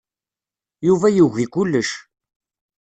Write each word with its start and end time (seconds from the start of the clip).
Yuba 0.87 1.07
yugi 1.15 1.45
kullec. 1.53 1.89